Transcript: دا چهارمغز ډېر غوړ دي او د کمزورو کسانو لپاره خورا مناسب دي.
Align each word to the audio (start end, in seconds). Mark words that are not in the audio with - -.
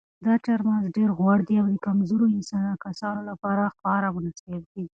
دا 0.25 0.33
چهارمغز 0.45 0.85
ډېر 0.97 1.09
غوړ 1.19 1.37
دي 1.47 1.55
او 1.61 1.67
د 1.73 1.77
کمزورو 1.87 2.25
کسانو 2.85 3.21
لپاره 3.29 3.73
خورا 3.77 4.09
مناسب 4.15 4.61
دي. 4.73 4.85